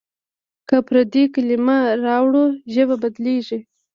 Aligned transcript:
که 0.67 0.75
پردۍ 0.87 1.23
کلمې 1.35 1.79
راوړو 2.05 2.43
ژبه 2.73 2.95
بدلېږي. 3.01 3.59